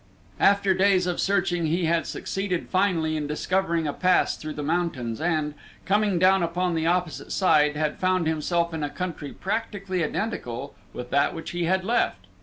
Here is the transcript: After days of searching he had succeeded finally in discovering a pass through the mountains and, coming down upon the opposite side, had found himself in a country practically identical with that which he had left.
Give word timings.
After 0.39 0.73
days 0.73 1.05
of 1.05 1.19
searching 1.19 1.67
he 1.67 1.85
had 1.85 2.07
succeeded 2.07 2.69
finally 2.69 3.15
in 3.15 3.27
discovering 3.27 3.85
a 3.85 3.93
pass 3.93 4.35
through 4.35 4.55
the 4.55 4.63
mountains 4.63 5.21
and, 5.21 5.53
coming 5.85 6.17
down 6.17 6.41
upon 6.41 6.73
the 6.73 6.87
opposite 6.87 7.31
side, 7.31 7.75
had 7.75 7.99
found 7.99 8.25
himself 8.25 8.73
in 8.73 8.81
a 8.83 8.89
country 8.89 9.31
practically 9.31 10.03
identical 10.03 10.73
with 10.91 11.11
that 11.11 11.35
which 11.35 11.51
he 11.51 11.65
had 11.65 11.83
left. 11.83 12.25